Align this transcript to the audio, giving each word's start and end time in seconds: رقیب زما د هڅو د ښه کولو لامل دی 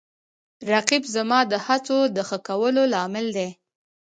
رقیب 0.71 1.03
زما 1.15 1.39
د 1.51 1.53
هڅو 1.65 1.99
د 2.15 2.17
ښه 2.27 2.37
کولو 2.47 2.83
لامل 2.93 3.27
دی 3.37 3.49